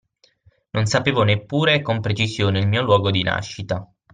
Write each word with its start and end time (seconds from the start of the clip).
Non 0.71 0.87
sapevo 0.87 1.21
neppure 1.21 1.83
con 1.83 2.01
precisione 2.01 2.57
il 2.57 2.67
mio 2.67 2.81
luogo 2.81 3.11
di 3.11 3.21
nascita. 3.21 3.87